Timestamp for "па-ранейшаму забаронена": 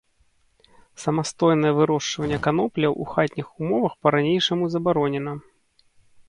4.07-5.33